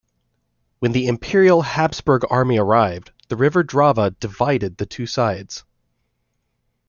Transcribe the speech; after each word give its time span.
When 0.79 0.93
the 0.93 1.05
Imperial 1.05 1.61
Habsburg 1.61 2.23
army 2.27 2.57
arrived, 2.57 3.11
the 3.27 3.35
River 3.35 3.63
Drava 3.63 4.19
divided 4.19 4.77
the 4.77 4.87
two 4.87 5.05
sides. 5.05 5.63